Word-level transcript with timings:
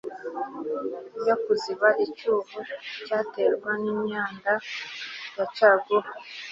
yo 1.27 1.35
kuziba 1.43 1.87
icyuho 2.05 2.57
cyaterwaga 3.05 3.75
n'imyenda 3.83 4.53
ya 5.35 5.45
caguwa 5.55 6.09